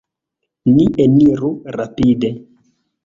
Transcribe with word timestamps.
Ni 0.77 0.85
eniru 1.05 1.51
rapide! 1.77 2.29